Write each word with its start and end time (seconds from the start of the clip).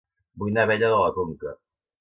Vull 0.43 0.49
anar 0.53 0.63
a 0.65 0.67
Abella 0.69 0.91
de 0.95 1.03
la 1.05 1.13
Conca 1.21 1.57